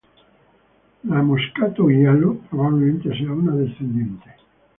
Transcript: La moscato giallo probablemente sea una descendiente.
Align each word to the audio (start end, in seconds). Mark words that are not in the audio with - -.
La 1.03 1.21
moscato 1.21 1.87
giallo 1.91 2.41
probablemente 2.49 3.13
sea 3.15 3.31
una 3.33 3.51
descendiente. 3.53 4.35